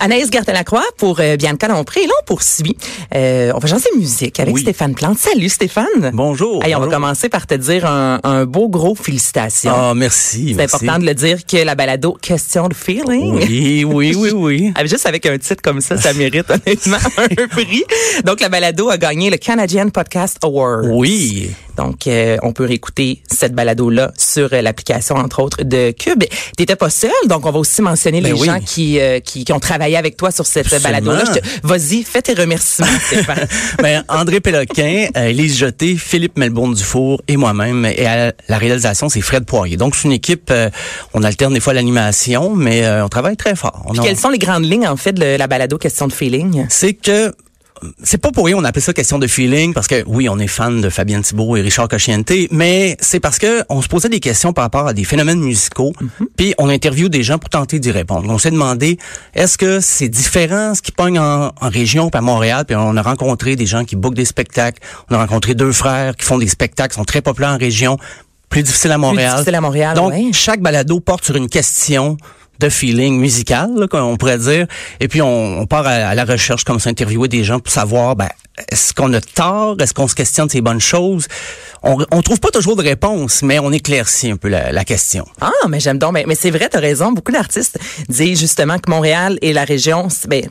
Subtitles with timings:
[0.00, 2.02] Anaïs Gertin-Lacroix pour euh, Bianca Lompré.
[2.02, 2.76] Et là, on poursuit.
[3.14, 4.60] Euh, on va chanter musique avec Oui.
[4.62, 5.18] Stéphane Plante.
[5.18, 6.10] Salut Stéphane.
[6.12, 6.62] Bonjour.
[6.64, 9.72] Hey, on va commencer par te dire un, un beau gros félicitations.
[9.74, 10.54] Ah, merci.
[10.56, 13.34] C'est important de le dire que la balado Question de feeling.
[13.34, 14.72] Oui, oui, oui, oui.
[14.76, 17.84] Ah, Juste avec un titre comme ça, ça mérite honnêtement un prix.
[18.24, 20.86] Donc, la balado a gagné le Canadian Podcast Award.
[20.92, 21.50] Oui.
[21.76, 26.24] Donc, euh, on peut réécouter cette balado-là sur euh, l'application, entre autres, de Cube.
[26.56, 28.46] T'étais pas seul, donc on va aussi mentionner Ben les oui.
[28.46, 31.24] gens qui, euh, qui, qui ont travaillé avec toi sur cette balado-là.
[31.24, 32.88] Te- Vas-y, fais tes remerciements.
[33.82, 37.84] Ben, André Péloquin, euh, Élise Jeté, Philippe Melbourne-Dufour et moi-même.
[37.84, 39.76] Et à la réalisation, c'est Fred Poirier.
[39.76, 40.70] Donc, c'est une équipe, euh,
[41.14, 43.82] on alterne des fois l'animation, mais euh, on travaille très fort.
[43.86, 46.12] On Puis a- quelles sont les grandes lignes, en fait, de la balado Question de
[46.12, 46.66] feeling?
[46.68, 47.32] C'est que
[48.02, 50.46] c'est pas pour rien on appelle ça question de feeling parce que oui on est
[50.46, 54.20] fan de Fabienne Thibault et Richard Cochiente mais c'est parce que on se posait des
[54.20, 55.92] questions par rapport à des phénomènes musicaux
[56.36, 58.28] puis on interviewe des gens pour tenter d'y répondre.
[58.30, 58.98] On s'est demandé
[59.34, 62.96] est-ce que c'est différent ce qui pogne en, en région puis à Montréal puis on
[62.96, 66.38] a rencontré des gens qui bookent des spectacles on a rencontré deux frères qui font
[66.38, 67.98] des spectacles sont très populaires en région
[68.48, 69.32] plus difficile à Montréal.
[69.32, 70.30] difficile à Montréal, donc ouais.
[70.32, 72.16] chaque balado porte sur une question
[72.60, 74.66] de feeling musical, là, on pourrait dire.
[75.00, 78.16] Et puis, on, on part à, la recherche, comme ça, interviewer des gens pour savoir,
[78.16, 78.28] ben,
[78.68, 79.76] est-ce qu'on a tort?
[79.80, 81.26] Est-ce qu'on se questionne ces bonnes choses?
[81.82, 85.26] On, on trouve pas toujours de réponse, mais on éclaircit un peu la, la question.
[85.40, 86.12] Ah, mais j'aime donc.
[86.12, 87.12] Mais, mais c'est vrai, t'as raison.
[87.12, 90.42] Beaucoup d'artistes disent justement que Montréal et la région, ben,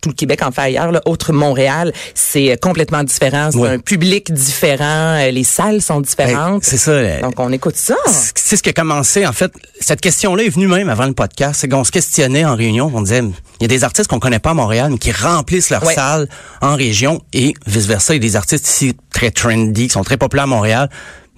[0.00, 3.50] tout le Québec en fait ailleurs, là, autre Montréal, c'est euh, complètement différent.
[3.52, 3.68] C'est Ouais.
[3.70, 5.16] un public différent.
[5.18, 6.60] euh, Les salles sont différentes.
[6.62, 7.20] Ben, c'est ça.
[7.20, 7.96] Donc, on écoute ça.
[8.34, 9.52] c'est ce qui a commencé, en fait.
[9.80, 11.60] Cette question-là est venue même avant le podcast.
[11.60, 12.90] C'est qu'on se questionnait en réunion.
[12.94, 15.70] On disait, il y a des artistes qu'on connaît pas à Montréal, mais qui remplissent
[15.70, 15.94] leur Ouais.
[15.94, 16.28] salle
[16.60, 18.14] en région et vice-versa.
[18.14, 20.88] Il y a des artistes ici très trendy, qui sont très populaires à Montréal,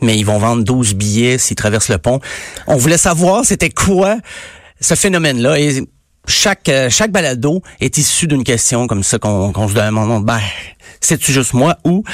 [0.03, 2.21] mais ils vont vendre 12 billets s'ils traversent le pont.
[2.67, 4.17] On voulait savoir c'était quoi
[4.81, 5.59] ce phénomène-là.
[5.61, 5.83] Et
[6.31, 10.41] chaque, euh, chaque balado est issu d'une question comme ça qu'on se demande, ben,
[11.03, 12.05] c'est-tu juste moi ou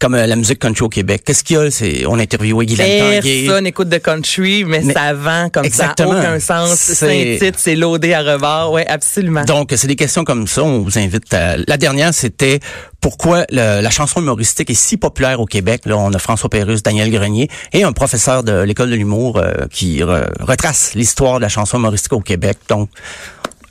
[0.00, 1.22] comme euh, la musique country au Québec?
[1.24, 1.70] Qu'est-ce qu'il y a?
[1.70, 3.42] C'est, on a interviewé Guylaine Tanguay.
[3.44, 6.12] Personne n'écoute de country, mais, Mais- ça vend comme Exactement.
[6.12, 6.18] ça.
[6.18, 6.74] Aucun sens.
[6.76, 8.72] C'est titre, c'est loadé à rebord.
[8.72, 9.44] Ouais, absolument.
[9.44, 10.62] Donc, c'est des questions comme ça.
[10.62, 11.32] On vous invite.
[11.34, 12.60] à- La dernière, c'était
[13.00, 15.82] pourquoi le- la chanson humoristique est si populaire au Québec?
[15.84, 19.66] Là, on a François Pérusse, Daniel Grenier et un professeur de l'école de l'humour euh,
[19.70, 22.58] qui re- retrace l'histoire de la chanson humoristique au Québec.
[22.68, 22.88] Donc,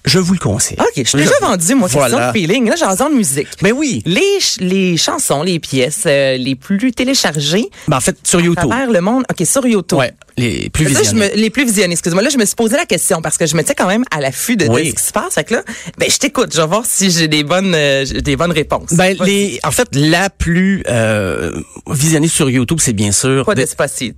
[0.05, 0.77] je vous le conseille.
[0.79, 2.31] OK, je suis déjà vendu, moi, question Voilà.
[2.31, 2.69] de feeling.
[2.69, 3.47] Là, j'ai besoin de musique.
[3.61, 4.01] Mais oui.
[4.05, 8.41] Les, ch- les chansons, les pièces euh, les plus téléchargées Ben, en fait, sur à
[8.43, 8.69] YouTube.
[8.69, 9.23] travers le monde.
[9.29, 9.97] OK, sur YouTube.
[9.99, 11.29] Ouais, les plus Là, je visionnés.
[11.31, 12.21] me- les plus visionnés, excuse-moi.
[12.21, 14.19] Là, je me suis posé la question parce que je me tiens quand même à
[14.21, 14.89] l'affût de, Oui.
[14.91, 15.33] ce qui se passe.
[15.35, 15.63] Fait que là,
[15.97, 16.53] ben, je t'écoute.
[16.53, 18.93] Je vais voir si j'ai des bonnes, euh, des bonnes réponses.
[18.93, 21.51] Ben, les, en fait, la plus euh,
[21.89, 23.45] visionnée sur YouTube, c'est bien sûr.
[23.45, 23.65] Pas de-.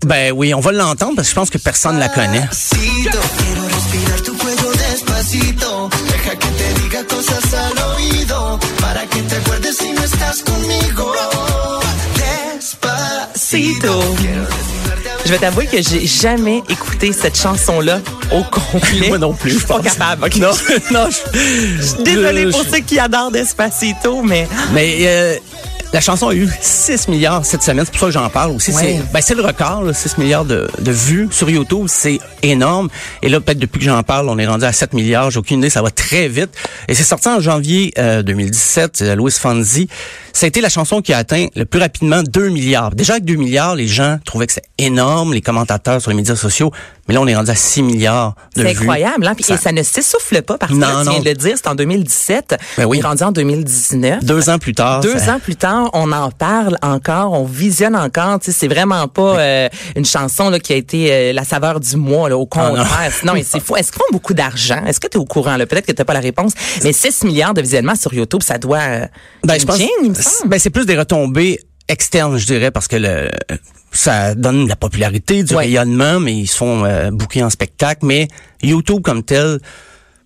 [0.05, 2.41] Ben oui, on va l'entendre parce que je pense que personne la connaît.
[2.51, 4.33] Despacito,
[5.31, 5.89] quiero respirar tu cuello despacito.
[6.07, 8.59] Deja que te diga cosas al oído.
[8.81, 11.13] Para que te acuerdes si no estás conmigo.
[12.15, 14.01] Despacito.
[15.25, 17.99] Je vais t'avouer que j'ai jamais écouté cette chanson-là
[18.31, 19.09] au complet.
[19.09, 19.83] Moi non plus, Je suis pas pense.
[19.93, 20.23] capable.
[20.25, 20.35] ok?
[20.37, 20.51] Non,
[20.91, 25.37] non, je, Désolée je- pour ceux qui adorent Despacito, mais Mais euh,
[25.97, 28.69] la chanson a eu 6 milliards cette semaine, c'est pour ça que j'en parle aussi.
[28.69, 28.99] Ouais.
[29.01, 32.87] C'est ben, c'est le record, là, 6 milliards de, de vues sur YouTube, c'est énorme.
[33.23, 35.57] Et là, peut-être depuis que j'en parle, on est rendu à 7 milliards, j'ai aucune
[35.57, 36.51] idée, ça va très vite.
[36.87, 39.87] Et c'est sorti en janvier euh, 2017, c'est Louis Fonzi.
[40.33, 42.91] Ça a été la chanson qui a atteint le plus rapidement 2 milliards.
[42.93, 46.35] Déjà avec 2 milliards, les gens trouvaient que c'était énorme, les commentateurs sur les médias
[46.35, 46.71] sociaux.
[47.07, 48.81] Mais là, on est rendu à 6 milliards de c'est vues.
[48.81, 49.25] incroyable.
[49.25, 49.33] Hein?
[49.33, 51.67] Puis, Ça- Et ça ne s'essouffle pas parce que tu viens de le dire, c'est
[51.67, 52.55] en 2017.
[52.77, 52.97] Ben oui.
[52.97, 54.23] On est rendu en 2019.
[54.25, 54.99] Deux ans plus tard.
[54.99, 58.39] Deux ça- ans plus tard, on en parle encore, on visionne encore.
[58.39, 61.79] Tu sais, c'est vraiment pas euh, une chanson là, qui a été euh, la saveur
[61.79, 62.29] du mois.
[62.29, 63.11] Là, au Ah, contraire.
[63.25, 63.75] non, mais c'est fou.
[63.75, 64.83] Est-ce qu'ils font beaucoup d'argent?
[64.85, 66.53] Est-ce que tu es au courant Peut-être que t'as pas la réponse.
[66.83, 68.77] Mais 6 milliards de visionnements sur YouTube, ça doit.
[68.79, 69.05] euh,
[69.43, 69.77] Ben, je pense.
[69.77, 70.49] Jing, il me semble.
[70.49, 73.29] Ben, c'est plus des retombées externes, je dirais, parce que le,
[73.91, 75.63] ça donne de la popularité, du Ouais.
[75.65, 78.05] rayonnement, mais ils se font euh, booker en spectacle.
[78.05, 78.27] Mais
[78.61, 79.59] YouTube comme tel,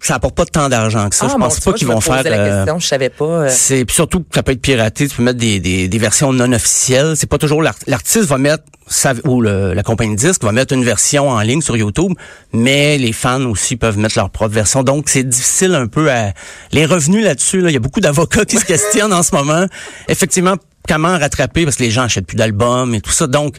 [0.01, 1.27] ça apporte pas tant d'argent que ça.
[1.27, 2.23] Ah, je pense pas qu'ils vont faire.
[2.23, 3.25] la euh, question, je savais pas.
[3.25, 6.33] euh, c'est surtout que ça peut être piraté, tu peux mettre des, des, des versions
[6.33, 7.13] non officielles.
[7.15, 10.51] C'est pas toujours l'art- l'artiste va mettre sa, ou le- la compagnie de disque va
[10.51, 12.13] mettre une version en ligne sur YouTube,
[12.51, 14.83] mais les fans aussi peuvent mettre leur propre version.
[14.83, 16.33] Donc c'est difficile un peu à
[16.71, 17.61] les revenus là-dessus.
[17.61, 19.65] Là, il y a beaucoup d'avocats qui se questionnent en ce moment.
[20.07, 20.55] Effectivement,
[20.87, 23.27] comment rattraper parce que les gens achètent plus d'albums et tout ça.
[23.27, 23.55] Donc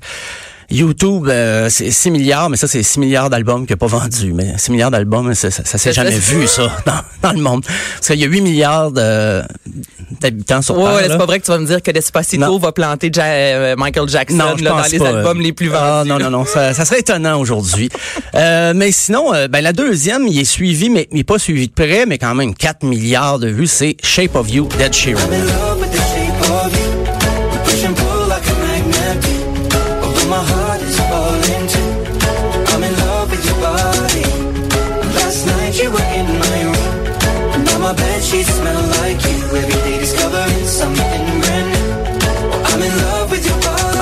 [0.70, 4.32] YouTube, euh, c'est 6 milliards, mais ça, c'est 6 milliards d'albums qu'il n'a pas vendus.
[4.32, 7.64] Mais 6 milliards d'albums, ça, ça, ça s'est jamais vu, ça, dans, dans le monde.
[7.94, 9.42] Parce qu'il y a 8 milliards de-
[10.20, 10.94] d'habitants sur Ouais, Terre.
[10.94, 12.58] ouais, c'est pas vrai que tu vas me dire que Despacito Non.
[12.58, 15.08] va planter Ja- euh, Michael Jackson Non, là, dans les pas.
[15.08, 15.80] albums les plus vendus.
[15.82, 16.24] Ah, non, là.
[16.30, 17.88] non, non, ça, ça serait étonnant aujourd'hui.
[18.34, 22.06] Euh, mais sinon, euh, ben, la deuxième, il est suivi, mais pas suivi de près,
[22.06, 25.20] mais quand même 4 milliards de vues, c'est Shape of You, Dead Sheeran.
[38.02, 39.38] Bed sheets smell like you.
[39.60, 39.98] Every day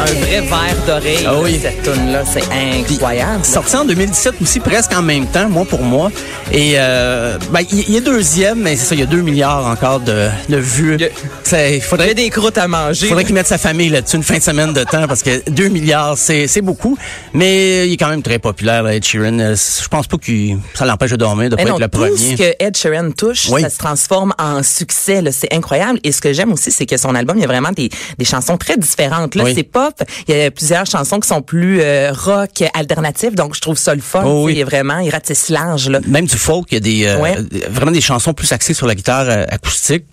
[0.00, 1.58] Un vrai verre d'oreille, Ah oui.
[1.60, 3.44] cette tune là c'est incroyable.
[3.44, 6.10] Sorti en 2017 aussi, presque en même temps, moi pour moi.
[6.52, 9.66] Et euh, ben, il il est deuxième, mais c'est ça, il y a 2 milliards
[9.66, 10.96] encore de, de vues.
[10.98, 11.10] Il
[11.52, 13.08] Il Il y faudrait a des croûtes à manger.
[13.08, 15.68] faudrait qu'il mette sa famille là-dessus une fin de semaine de temps parce que 2
[15.68, 16.96] milliards, c'est c'est beaucoup.
[17.34, 19.38] Mais il est quand même très populaire, là, Ed Sheeran.
[19.38, 20.32] Euh, Je pense pas que
[20.74, 22.36] ça l'empêche de dormir, de Mais pas non, être le tout premier.
[22.36, 23.60] ce que Ed Sheeran touche, Oui.
[23.62, 25.22] ça se transforme en succès.
[25.30, 25.98] C'est incroyable.
[26.04, 28.24] Et ce que j'aime aussi, c'est que son album, il y a vraiment des, des
[28.24, 29.34] chansons très différentes.
[29.34, 29.52] Là, Oui.
[29.54, 30.08] c'est pop.
[30.28, 33.34] Il y a plusieurs chansons qui sont plus euh, rock, alternatives.
[33.34, 34.22] Donc, je trouve ça le fun.
[34.24, 34.52] Oh oui.
[34.54, 35.88] Il est vraiment, il ratisse large.
[35.88, 36.00] Là.
[36.06, 37.36] Même du folk, il y a des euh, Ouais.
[37.70, 40.04] vraiment des chansons plus axées sur la guitare euh, acoustique.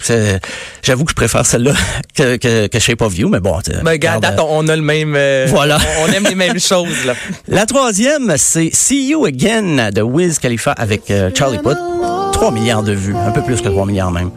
[0.84, 1.74] J'avoue que je préfère celle-là
[2.16, 3.60] que, que, que Shape of You, mais bon.
[3.62, 5.16] tu- Ben, regarde, date, on, on a le même.
[5.16, 5.78] euh, Voilà.
[6.00, 7.06] On, on aime les mêmes choses.
[7.06, 7.14] Là.
[7.48, 11.78] La troisième, c'est See You Again de Wiz Khalifa avec euh, Charlie Puth.
[12.34, 14.30] 3 milliards de vues, un peu plus que 3 milliards même.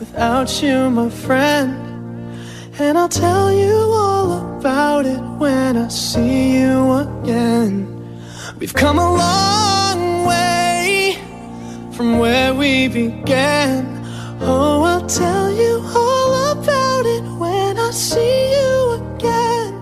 [0.00, 1.70] without you, my friend.
[2.82, 7.86] And I'll tell you all about it when I see you again.
[8.58, 11.16] We've come a long way
[11.92, 13.86] from where we began.
[14.40, 19.74] Oh, I'll tell you all about it when I see you again.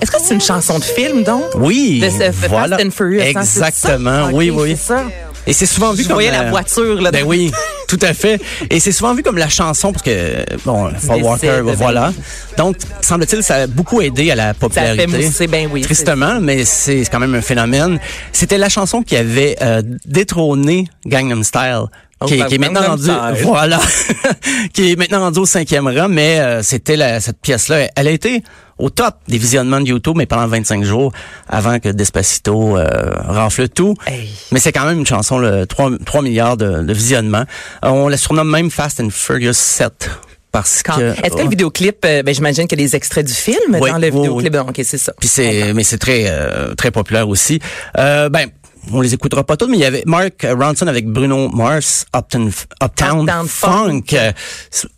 [0.00, 1.44] Est-ce que c'est une chanson de film, donc?
[1.54, 2.76] Oui, De ce- Fast voilà.
[2.84, 3.68] and Furious, hein, c'est ça?
[3.68, 4.70] Exactement, oui, oui.
[4.76, 5.04] c'est ça.
[5.46, 7.10] Et c'est souvent vu Je comme voyais la voiture, là.
[7.12, 7.50] Ben oui,
[7.90, 8.40] tout à fait.
[8.70, 12.12] Et c'est souvent vu comme la chanson parce que bon, Paul Walker, ben voilà.
[12.56, 15.08] Donc semble-t-il ça a beaucoup aidé à la Ça popularité.
[15.08, 15.80] fait mousser, ben oui.
[15.82, 17.98] Tristement, mais c'est quand même un phénomène.
[18.32, 21.86] C'était la chanson qui avait euh, détrôné Gangnam Style.
[22.26, 23.08] Qui, est- qui est maintenant rendu,
[23.44, 23.80] voilà,
[24.72, 28.42] qui est maintenant rendu au cinquième rang, mais euh, c'était cette pièce-là, elle a été
[28.78, 31.12] au top des visionnements de YouTube, mais pendant 25 jours,
[31.48, 32.86] avant que Despacito euh,
[33.28, 33.94] renfle tout.
[34.06, 34.28] Hey.
[34.52, 37.44] Mais c'est quand même une chanson, le 3, 3 milliards de, de visionnements.
[37.84, 40.10] Euh, On la surnomme même Fast and Furious 7.
[40.52, 41.12] Parce Quand- que...
[41.24, 43.90] Est-ce que le vidéoclip, euh, ben, j'imagine qu'il y a des extraits du film Oui,
[43.90, 44.52] dans le oui, vidéoclip?
[44.54, 44.60] oui.
[44.68, 45.12] Ok, c'est ça.
[45.20, 47.60] Puis c'est, mais c'est très, euh, très populaire aussi.
[47.98, 48.48] Euh, ben,
[48.92, 52.50] on les écoutera pas tous, mais il y avait Mark Ronson avec Bruno Mars, Uptown,
[52.82, 54.02] Uptown, Uptown Funk.
[54.08, 54.16] Funk.
[54.16, 54.32] Euh,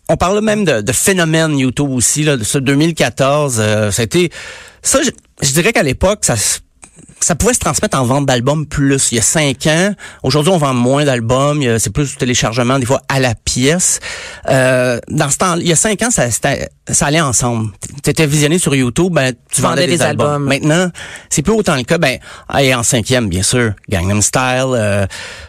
[0.09, 3.57] on parle même de, de phénomène YouTube aussi, là, de ce 2014.
[3.59, 4.31] Euh, ça a été,
[4.81, 6.35] ça, je, je dirais qu'à l'époque, ça
[7.23, 9.11] ça pouvait se transmettre en vente d'albums plus.
[9.11, 9.93] Il y a cinq ans.
[10.23, 11.63] Aujourd'hui, on vend moins d'albums.
[11.79, 13.99] C'est plus du téléchargement, des fois à la pièce.
[14.49, 17.71] Euh, dans ce temps, il y a cinq ans, ça, ça allait ensemble.
[18.03, 20.43] Tu étais visionné sur YouTube, ben, tu vendais, des, albums.
[20.43, 20.89] Maintenant,
[21.29, 21.97] c'est plus autant le cas.
[21.97, 22.19] Ben,
[22.59, 25.05] et en cinquième, bien sûr, Gangnam Style, euh,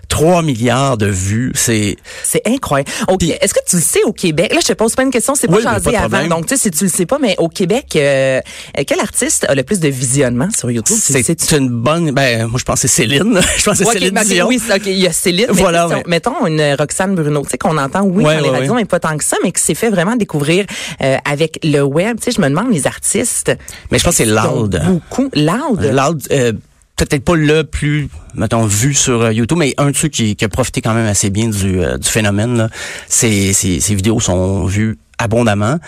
[0.09, 1.51] 3 milliards de vues.
[1.55, 2.91] C'est C'est incroyable.
[3.09, 4.53] Ok, Est-ce que tu le sais au Québec?
[4.55, 6.27] Là, je te pose pas une question, c'est pas Oui, jasé avant.
[6.29, 8.41] Donc, tu sais, si tu le sais pas, mais au Québec, euh,
[8.87, 10.97] quel artiste a le plus de visionnement sur YouTube?
[11.01, 11.25] C'est?
[11.65, 12.11] Une bonne.
[12.13, 13.41] Ben, moi, je pense que c'est Céline.
[13.57, 14.47] je pense que c'est Ouais, ok, Céline ok, Dion.
[14.49, 15.47] oui, ok, il y a Céline.
[15.49, 15.89] mais Voilà.
[16.07, 18.85] Mettons une Roxane Bruno, tu sais, qu'on entend, oui, Ouais, dans les ouais, radios, mais
[18.85, 20.65] pas tant que ça, mais qui s'est fait vraiment découvrir
[21.03, 22.19] euh, avec le web.
[22.19, 23.53] Tu sais, je me demande, les artistes.
[23.91, 24.81] Mais je pense que c'est Loud.
[24.87, 25.29] Beaucoup.
[25.35, 25.83] Loud.
[25.93, 26.53] Loud, euh,
[26.97, 30.45] peut-être pas le plus, mettons, vu sur euh, YouTube, mais un de ceux qui, qui
[30.45, 32.57] a profité quand même assez bien du, euh, du phénomène.
[32.57, 32.69] Là.
[33.09, 35.79] Ses, ses vidéos sont vues abondamment.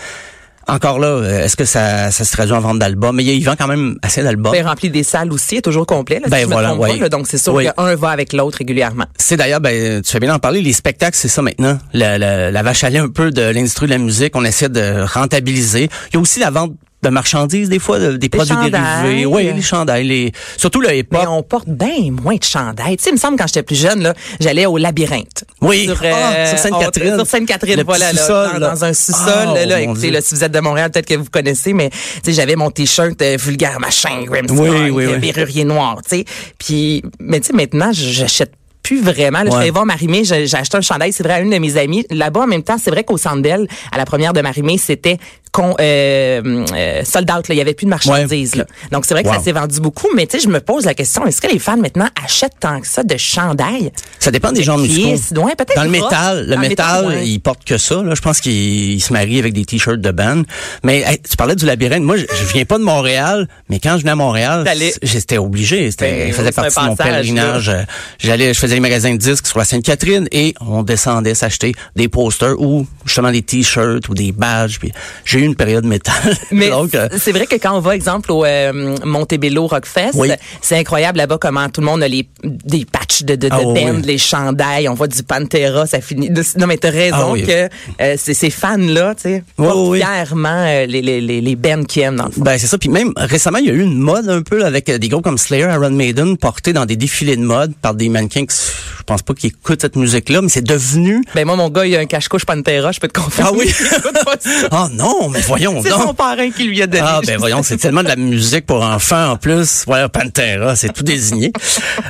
[0.69, 3.15] Encore là, euh, est-ce que ça, ça se traduit en vente d'albums?
[3.15, 4.51] Mais il vend quand même assez d'albums.
[4.51, 6.15] Ben, rempli des salles aussi, est toujours complet.
[6.19, 6.89] Là, si Ben je voilà, trompe ouais.
[6.97, 7.09] pas, là.
[7.09, 7.67] donc, c'est sûr Oui.
[7.77, 9.05] qu'un va avec l'autre régulièrement.
[9.17, 11.77] C'est d'ailleurs, ben, tu fais bien en parler, les spectacles, c'est ça maintenant.
[11.93, 15.03] La, la, la vache à un peu de l'industrie de la musique, on essaie de
[15.13, 15.89] rentabiliser.
[16.11, 18.71] Il y a aussi la vente de marchandises, des fois, de- des produits chandails.
[18.71, 19.25] dérivés.
[19.27, 21.19] Oui, les chandails, les, surtout le hip-hop.
[21.21, 22.97] Mais on porte bien moins de chandail.
[22.97, 25.43] Tu sais, il me semble quand j'étais plus jeune, là, j'allais au labyrinthe.
[25.61, 27.15] Oui, Sur, Ah, euh, sur Sainte-Catherine.
[27.15, 29.49] Sur Sainte-Catherine, voilà, là, dans, un sous-sol.
[29.55, 31.97] Ah, là, écoutez, là, si vous êtes de Montréal, peut-être que vous connaissez, mais tu
[32.23, 35.19] sais, j'avais mon t-shirt euh, vulgaire machin, Grims Oui, oui, euh, oui.
[35.19, 36.25] Verrurier noir, tu sais.
[36.57, 38.53] Puis, mais tu sais, maintenant, j'achète
[38.87, 39.39] plus vraiment.
[39.39, 39.51] Là, Je Ouais.
[39.53, 42.05] suis allée voir Marimé, j'ai acheté un chandail, c'est vrai, à une de mes amies.
[42.09, 45.17] Là-bas, en même temps, c'est vrai qu'au Centre Bell, à la première de Marimé, c'était
[45.51, 47.47] con, euh, euh, sold out.
[47.47, 47.55] Là.
[47.55, 48.55] Il y avait plus de marchandises.
[48.55, 48.65] Là.
[48.91, 50.07] Donc, c'est vrai que ça s'est vendu beaucoup.
[50.15, 52.79] Mais tu sais, je me pose la question, est-ce que les fans maintenant achètent tant
[52.79, 53.91] que ça de chandail?
[54.19, 55.09] Ça dépend des De genres musicaux.
[55.13, 57.27] Kiss, ouais, Dans le métal, le métal, métal, ouais.
[57.27, 57.95] il porte que ça.
[58.03, 58.13] Là.
[58.15, 60.43] Je pense qu'il il se marie avec des t-shirts de band.
[60.83, 62.03] Mais hey, tu parlais du labyrinthe.
[62.03, 64.63] Moi, je, je viens pas de Montréal, mais quand je venais à Montréal,
[65.01, 65.89] j'étais obligé.
[65.91, 67.71] C'était, Ben, faisait partie de mon pèlerinage.
[68.19, 72.07] J'allais, je faisais les magasins de disques sur la Sainte-Catherine et on descendait s'acheter des
[72.07, 74.77] posters ou justement des t-shirts ou des badges.
[74.79, 74.91] Puis
[75.25, 76.13] j'ai eu une période métal.
[76.51, 80.29] Mais euh, c'est vrai que quand on va, exemple, au euh, Montebello Rockfest, Oui.
[80.61, 83.61] c'est incroyable là-bas comment tout le monde a les, des patchs de, de, de Ah
[83.63, 84.01] band, oui.
[84.03, 86.29] les chandails, on voit du Pantera, ça finit.
[86.57, 87.43] Non, mais t'as raison Ah oui.
[87.43, 87.67] que
[88.01, 92.25] euh, ces fans-là, tu sais, fièrement euh, les, les, les, les bands qui aiment, dans
[92.25, 92.41] le fond.
[92.41, 92.77] Ben c'est ça.
[92.77, 95.23] Puis même récemment, il y a eu une mode un peu là, avec des groupes
[95.23, 98.53] comme Slayer, Iron Maiden, portés dans des défilés de mode par des mannequins que
[98.97, 101.23] je pense pas qu'ils écoutent cette musique-là, mais c'est devenu.
[101.33, 103.49] Ben moi, mon gars, il a un cache-couche Pantera, je peux te confirmer.
[103.49, 103.65] Ah oui?
[103.97, 104.67] Écoute.
[104.71, 107.03] Ah non, mais voyons C'est son parrain qui lui a donné.
[107.05, 109.83] Ah ben voyons, c'est tellement de la musique pour enfants en plus.
[109.87, 111.51] Voilà, Pantera, c'est tout désigné.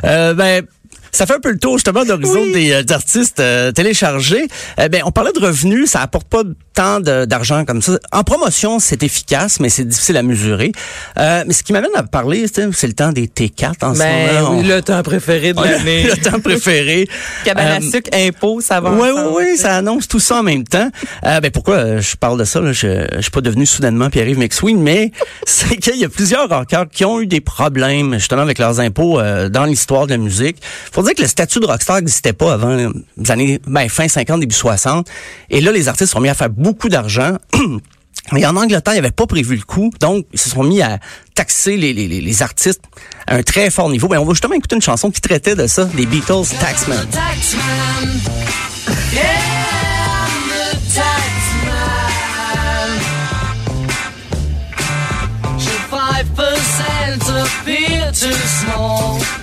[0.04, 0.66] Euh, ben
[1.12, 2.54] ça fait un peu le tour justement d'horizon Oui.
[2.54, 4.48] des euh, artistes euh, téléchargés.
[4.80, 7.98] Euh, ben on parlait de revenus, ça apporte pas tant d'argent comme ça.
[8.12, 10.72] En promotion, c'est efficace, mais c'est difficile à mesurer.
[11.18, 14.42] Euh, mais ce qui m'amène à parler, c'est le temps des T4 en ce Ben
[14.44, 14.56] moment.
[14.60, 16.04] oui, On- le temps préféré de l'année.
[16.10, 17.08] le temps préféré.
[17.46, 19.36] Cabane à Euh, sucre, impôts, ça va oui, oui, ensemble.
[19.38, 20.90] oui, ça annonce tout ça en même temps.
[21.26, 24.10] Euh, ben pourquoi euh, je parle de ça là, je, je suis pas devenu soudainement
[24.12, 25.12] Pierre-Yves McSween, mais
[25.48, 29.20] c'est qu'il y a plusieurs rockers qui ont eu des problèmes justement avec leurs impôts
[29.20, 30.58] euh, dans l'histoire de la musique.
[30.98, 34.40] Faut dire que le statut de rockstar n'existait pas avant les années ben, fin 50
[34.40, 35.08] début 60
[35.52, 37.38] et là les artistes sont mis à faire beaucoup d'argent.
[38.36, 40.98] Et en Angleterre, ils n'avaient pas prévu le coup, donc ils se sont mis à
[41.36, 42.82] taxer les, les, les- artistes
[43.28, 44.08] à un très fort niveau.
[44.08, 47.08] Ben, on va justement écouter une chanson qui traitait de ça, les Beatles, Taxman.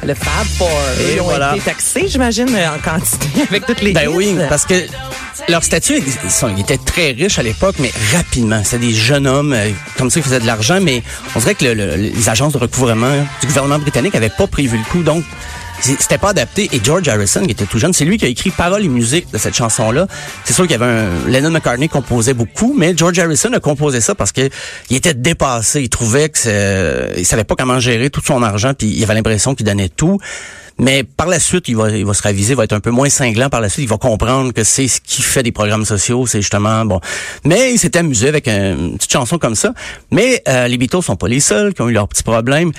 [0.07, 0.69] Le Fab Four.
[1.01, 4.75] Et ont été taxés, j'imagine, en quantité avec toutes les Ben oui, parce que
[5.49, 8.63] leur statut, ils, sont- ils étaient très riches à l'époque, mais rapidement.
[8.65, 11.03] C'était des jeunes hommes euh, comme ça qui faisaient de l'argent, mais
[11.35, 14.77] on dirait que le- le- les agences de recouvrement du gouvernement britannique n'avaient pas prévu
[14.79, 15.25] le coup, donc
[15.81, 16.69] c'était pas adapté.
[16.73, 19.31] Et George Harrison, qui était tout jeune, c'est lui qui a écrit paroles et musique
[19.33, 20.07] de cette chanson-là.
[20.45, 21.29] C'est sûr qu'il y avait un...
[21.29, 24.49] Lennon McCartney composait beaucoup, mais George Harrison a composé ça parce que
[24.91, 25.83] il était dépassé.
[25.83, 29.15] Il trouvait que c'est- il savait pas comment gérer tout son argent, puis il avait
[29.15, 30.19] l'impression qu'il donnait tout.
[30.77, 32.91] Mais par la suite, il va, il va se raviser, il va être un peu
[32.91, 33.85] moins cinglant par la suite.
[33.85, 37.01] Il va comprendre que c'est ce qui fait des programmes sociaux, c'est justement bon.
[37.45, 39.73] Mais il s'est amusé avec un- une petite chanson comme ça.
[40.11, 42.73] Mais euh, les Beatles sont pas les seuls qui ont eu leurs petits problèmes.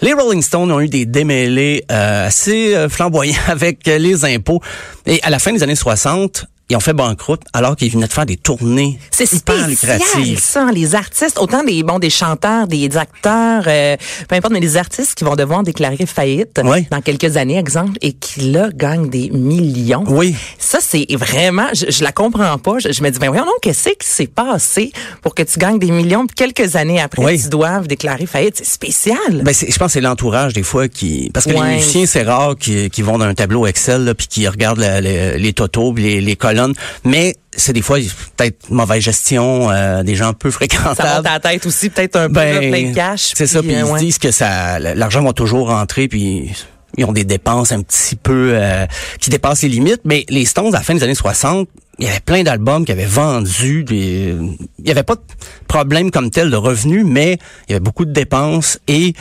[0.00, 4.60] Les Rolling Stones ont eu des démêlés euh, assez euh, flamboyants avec euh, les impôts.
[5.06, 8.12] Et à la fin des années 60, ils ont fait banqueroute alors qu'ils venaient de
[8.12, 10.38] faire des tournées C'est hyper spécial, lucratives.
[10.40, 13.96] ça, les artistes, autant des bon des chanteurs, des acteurs, euh,
[14.28, 16.86] peu importe, mais des artistes qui vont devoir déclarer faillite Oui.
[16.90, 20.04] dans quelques années, exemple, et qui là gagnent des millions.
[20.08, 20.34] Oui.
[20.58, 22.78] Ça, c'est vraiment, je, je la comprends pas.
[22.78, 24.92] Je, je me dis, ben voyons donc, qu'est-ce qui s'est passé
[25.22, 27.42] pour que tu gagnes des millions, puis quelques années après, Oui.
[27.42, 28.56] tu doives déclarer faillite?
[28.56, 29.42] C'est spécial.
[29.42, 32.56] Ben, je pense que c'est l'entourage des fois qui parce que les musiciens c'est rare
[32.58, 35.54] qui, qui vont dans un tableau Excel là, puis qui regardent la- les, les
[35.96, 37.98] les, les colonnes mais c'est des fois
[38.36, 42.16] peut-être mauvaise gestion euh, des gens peu ça monte fréquentables à la tête aussi, peut-être
[42.16, 43.32] un peu, plein de cash.
[43.34, 43.98] c'est ça puis, puis euh, ils ouais.
[43.98, 46.52] se disent que ça l'argent va toujours rentrer puis
[46.96, 48.86] ils ont des dépenses un petit peu euh,
[49.20, 51.68] qui dépassent les limites mais les Stones à la fin des années 60
[51.98, 54.34] il y avait plein d'albums qui avaient vendu des
[54.78, 55.22] il y avait pas de
[55.68, 59.14] problème comme tel de revenus mais il y avait beaucoup de dépenses et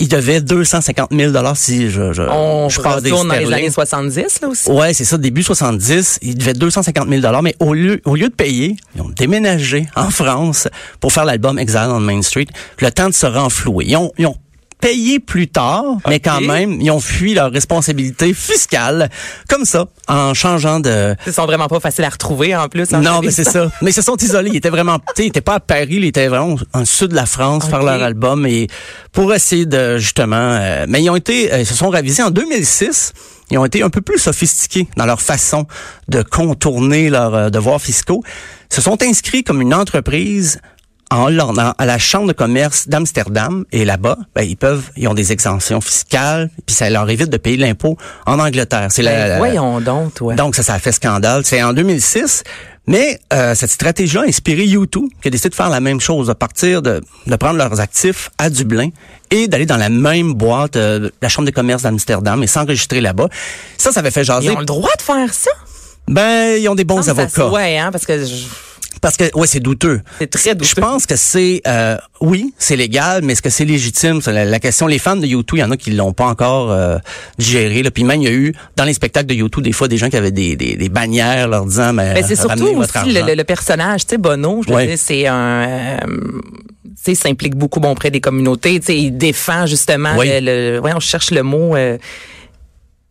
[0.00, 3.70] ils devaient 250 000 dollars si je je, On je parle des dans les années
[3.70, 4.70] 70, là aussi.
[4.70, 8.28] Ouais, c'est ça, début 70, ils devaient 250 000 dollars, mais au lieu, au lieu
[8.28, 12.46] de payer, ils ont déménagé en France pour faire l'album Exile on Main Street,
[12.80, 13.84] le temps de se renflouer.
[13.88, 14.36] Ils ont, ils ont
[14.80, 19.10] payé plus tard, mais quand même, ils ont fui leur responsabilité fiscale,
[19.48, 21.14] comme ça, en changeant de...
[21.26, 22.92] Ils sont vraiment pas faciles à retrouver, en plus.
[22.94, 23.70] en Non, mais c'est ça.
[23.82, 24.50] Mais ils se sont isolés.
[24.50, 27.08] Ils étaient vraiment, tu sais, ils étaient pas à Paris, ils étaient vraiment en sud
[27.08, 27.86] de la France faire Ok.
[27.86, 28.68] leur album et
[29.12, 30.36] pour essayer de justement.
[30.36, 33.12] euh, mais ils ont été, euh, ils se sont ravisés en 2006.
[33.52, 35.66] Ils ont été un peu plus sophistiqués dans leur façon
[36.08, 38.22] de contourner leurs euh, devoirs fiscaux.
[38.70, 40.60] Ils se sont inscrits comme une entreprise
[41.10, 45.14] en Hollande, à la chambre de commerce d'Amsterdam et là-bas, ben, ils peuvent, ils ont
[45.14, 48.88] des exemptions fiscales, puis ça leur évite de payer l'impôt en Angleterre.
[48.90, 50.34] C'est la- Ben, la- voyons donc, toi.
[50.34, 51.42] donc, ça, ça a fait scandale.
[51.44, 52.44] C'est en 2006.
[52.86, 56.30] Mais euh, cette stratégie-là a inspiré YouTube, qui a décidé de faire la même chose,
[56.30, 58.88] à partir de, de prendre leurs actifs à Dublin
[59.30, 63.28] et d'aller dans la même boîte, euh, la Chambre de commerce d'Amsterdam, et s'enregistrer là-bas.
[63.78, 64.46] Ça, ça avait fait jaser.
[64.46, 65.50] Ils ont le droit de faire ça?
[66.08, 67.48] Ben, ils ont des bons avocats.
[67.48, 68.46] ouais, hein, parce que je-
[69.00, 70.02] Parce que, ouais, c'est douteux.
[70.18, 70.68] c'est très douteux.
[70.76, 74.20] Je pense que c'est, euh, oui, c'est légal, mais est-ce que c'est légitime?
[74.20, 74.86] C'est la, la question.
[74.86, 76.98] Les fans de YouTube, il y en a qui l'ont pas encore euh,
[77.38, 77.82] digéré.
[77.82, 77.90] Là.
[77.90, 80.10] Puis même, il y a eu, dans les spectacles de YouTube, des fois, des gens
[80.10, 83.34] qui avaient des, des, des bannières leur disant, mais, Ben, c'est surtout aussi le, le-
[83.34, 84.86] le personnage, tu sais, Bono, je Ouais.
[84.86, 85.96] dire, c'est un, euh,
[86.84, 90.28] tu sais, s'implique beaucoup bon auprès des communautés, tu sais, il défend justement Oui.
[90.30, 90.40] le,
[90.74, 91.96] le- ouais, on cherche le mot, euh,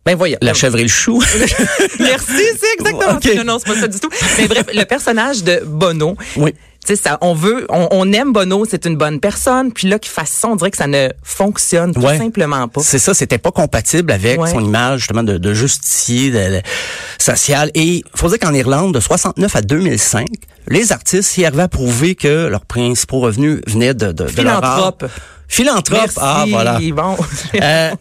[0.10, 0.38] ben voyons.
[0.42, 1.22] La chèvre et le chou.
[2.00, 2.26] Merci,
[2.60, 3.24] c'est exactement Ok.
[3.24, 3.36] ça.
[3.36, 4.10] Non, non, c'est pas ça du tout.
[4.40, 6.16] Mais bref, le personnage de Bono.
[6.38, 6.54] Oui.
[6.86, 9.72] Tu sais, ça, on veut, on, on aime Bono, c'est une bonne personne.
[9.74, 12.18] Puis là, qu'il fasse ça, on dirait que ça ne fonctionne tout Ouais.
[12.18, 12.82] simplement pas.
[12.82, 14.50] C'est ça, c'était pas compatible avec Ouais.
[14.50, 16.62] son image justement de, de justicier de,
[17.20, 17.72] de- social.
[17.76, 20.28] Et faut dire qu'en Irlande, de 69 à 2005,
[20.68, 24.64] les artistes y arrivaient à prouver que leurs principaux revenus venaient de, de, de leur
[24.64, 24.94] art.
[25.48, 26.00] Philanthrope.
[26.02, 26.20] Merci.
[26.22, 26.80] Ah, voilà.
[26.94, 27.18] Bon.
[27.60, 27.92] Euh,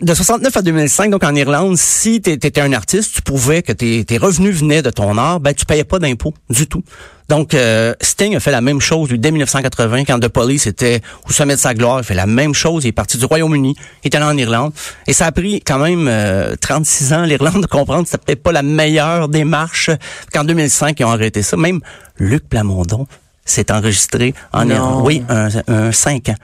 [0.00, 3.72] de 69 à 2005, donc en Irlande, si tu étais un artiste, tu prouvais que
[3.72, 6.82] tes, tes revenus venaient de ton art, ben tu payais pas d'impôts du tout.
[7.28, 11.00] Donc euh, Sting a fait la même chose lui, dès 1980 quand The Police était
[11.26, 13.74] au sommet de sa gloire, il fait la même chose, il est parti du Royaume-Uni,
[14.02, 14.72] il est allé en Irlande
[15.06, 18.24] et ça a pris quand même euh, 36 ans à l'Irlande de comprendre que c'était
[18.26, 19.90] peut-être pas la meilleure démarche
[20.32, 21.56] qu'en 2005 ils ont arrêté ça.
[21.56, 21.80] Même
[22.18, 23.06] Luc Plamondon
[23.44, 24.68] s'est enregistré en.
[24.68, 25.02] Irlande.
[25.04, 26.34] Oui, un, un 5 ans.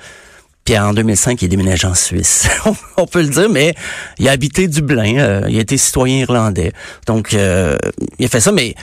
[0.65, 2.49] Puis en 2005, il est déménagé en Suisse.
[2.99, 3.75] On peut le dire, mais
[4.19, 5.17] il a habité Dublin.
[5.19, 6.73] euh, il a été citoyen irlandais.
[7.07, 7.77] Donc, euh,
[8.19, 8.75] il a fait ça, mais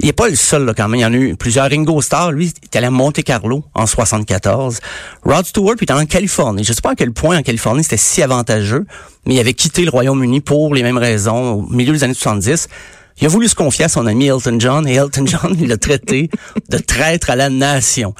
[0.00, 1.00] il n'est pas le seul là, quand même.
[1.00, 1.70] Il y en a eu plusieurs.
[1.70, 4.80] Ringo Starr, lui, est allé à Monte Carlo en 74.
[5.24, 6.64] Rod Stewart, puis est en Californie.
[6.64, 8.84] Je sais pas à quel point en Californie c'était si avantageux,
[9.24, 12.68] mais il avait quitté le Royaume-Uni pour les mêmes raisons au milieu des années 70.
[13.18, 16.28] Il a voulu se confier à son ami Elton John et Elton John l'a traité
[16.68, 18.14] de traître à la nation.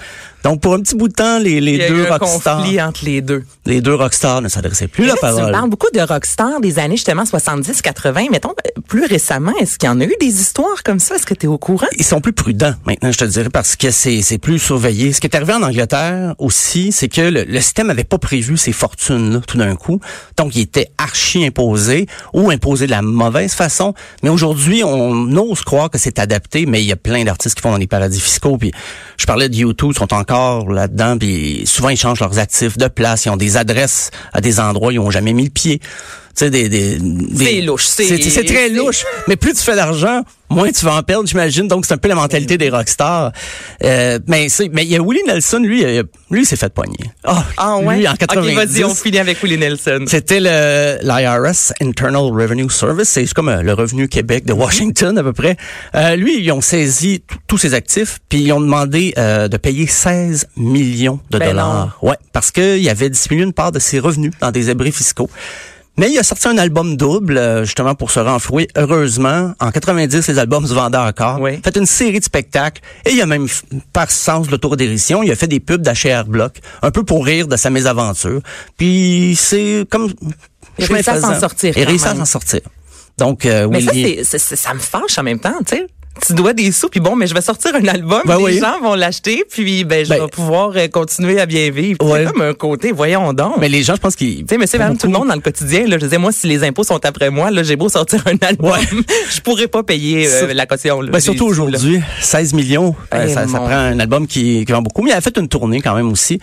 [0.46, 2.16] Donc pour un petit bout de temps, les, les Il y a deux eu un
[2.18, 3.42] rockstars, conflit entre les deux.
[3.64, 5.50] les deux rockstars ne s'adressaient plus la Là, Tu parole.
[5.50, 8.30] parles beaucoup de rockstars des années justement 70-80.
[8.30, 11.16] Mettons, euh, plus récemment, est-ce qu'il y en a eu des histoires comme ça?
[11.16, 11.88] Est-ce que tu es au courant?
[11.98, 15.12] Ils sont plus prudents maintenant, je te dirais, parce que c'est c'est plus surveillé.
[15.12, 18.56] Ce qui est arrivé en Angleterre aussi, c'est que le, le système avait pas prévu
[18.56, 20.00] ces fortunes-là tout d'un coup.
[20.36, 23.94] Donc, il était archi imposé ou imposé de la mauvaise façon.
[24.22, 27.62] Mais aujourd'hui, on ose croire que c'est adapté, mais il y a plein d'artistes qui
[27.62, 28.56] font dans les paradis fiscaux.
[28.58, 28.70] Puis,
[29.16, 30.35] je parlais de YouTube, ils sont encore
[30.68, 31.18] là-dedans.
[31.18, 33.24] Puis, souvent, ils changent leurs actifs de place.
[33.26, 35.78] Ils ont des adresses à des endroits où ils ont jamais mis le pied.
[35.78, 35.86] Tu
[36.34, 39.04] sais, des, des, des- C'est louche, c'est- très louche.
[39.28, 41.68] Mais plus tu fais d'argent, moins tu vas en perdre, j'imagine.
[41.68, 43.32] Donc, c'est un peu la mentalité des rockstars.
[43.84, 46.72] Euh, mais c'est, mais il y a Willie Nelson, lui, euh, lui, il s'est fait
[46.72, 46.96] pogner.
[47.24, 47.98] Ah, Ah ouais?
[47.98, 48.54] Lui, en Ok, 90.
[48.54, 50.04] vas-y, on finit avec Willie Nelson.
[50.06, 55.22] C'était le l'IRS Internal Revenue Service, c'est comme euh, le revenu Québec de Washington à
[55.22, 55.56] peu près.
[55.94, 59.86] Euh, lui, ils ont saisi tous ses actifs, puis ils ont demandé euh, de payer
[59.86, 61.98] 16 millions de Ben dollars.
[62.02, 65.30] Ouais, parce qu'il avait dissimulé une part de ses revenus dans des abris fiscaux.
[65.98, 68.68] Mais il a sorti un album double, euh, justement, pour se renflouer.
[68.76, 71.40] Heureusement, en 90, les albums se vendaient encore.
[71.40, 71.60] Oui.
[71.64, 72.82] Fait une série de spectacles.
[73.06, 73.46] Et il a même,
[73.92, 77.48] par sens de l'autodérision, il a fait des pubs d'HR Block, un peu pour rire
[77.48, 78.40] de sa mésaventure.
[78.76, 80.12] Puis c'est comme...
[80.78, 82.60] Il a chemin réussi à s'en sortir Il a quand réussi à s'en sortir.
[83.16, 85.86] Donc, euh, Mais ça, ça me fâche en même temps, tu sais.
[86.24, 88.58] Tu dois des sous, puis bon, mais je vais sortir un album, Ben les oui.
[88.58, 91.98] gens vont l'acheter, puis ben, je Ben- vais pouvoir euh, continuer à bien vivre.
[92.02, 92.24] Ouais.
[92.24, 93.54] C'est comme un côté, voyons donc.
[93.58, 94.38] Mais les gens, je pense qu'ils...
[94.38, 96.46] Tu sais, monsieur, madame, tout le monde dans le quotidien, là, je disais, moi, si
[96.46, 98.80] les impôts sont après moi, là, j'ai beau sortir un album, Ouais.
[99.30, 101.00] je pourrais pas payer euh, la caution.
[101.02, 104.82] Là, Ben, surtout aujourd'hui, 16 millions, euh, Eh, ça, prend un album qui, qui vend
[104.82, 105.02] beaucoup.
[105.02, 106.40] Mais il a fait une tournée quand même aussi.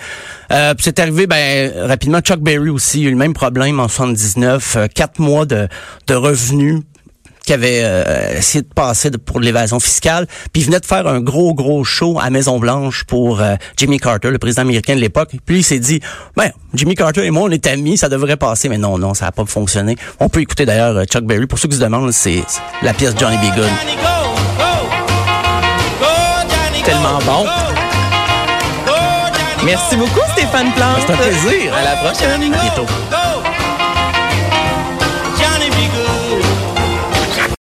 [0.52, 2.20] Euh, puis c'est arrivé ben rapidement.
[2.22, 4.76] Chuck Berry aussi, il a eu le même problème en 79.
[4.78, 5.68] euh, quatre mois de,
[6.08, 6.82] de revenus
[7.46, 10.86] qui avait euh, essayé de passer de- pour de l'évasion fiscale, puis il venait de
[10.86, 14.96] faire un gros gros show à Maison Blanche pour euh, Jimmy Carter, le président américain
[14.96, 15.32] de l'époque.
[15.46, 16.00] Puis il s'est dit,
[16.38, 19.26] ben Jimmy Carter et moi on est amis, ça devrait passer, mais non non, ça
[19.26, 19.96] n'a pas fonctionné.
[20.20, 22.44] On peut écouter d'ailleurs euh, Chuck Berry pour ceux qui se demandent, c'est
[22.82, 23.54] la pièce Johnny B.
[23.56, 23.70] Good.
[26.86, 27.46] Tellement bon.
[29.64, 30.98] Merci beaucoup, Stéphane Plante.
[31.08, 31.74] C'est un plaisir.
[31.74, 32.54] À la prochaine.
[32.54, 32.86] À bientôt.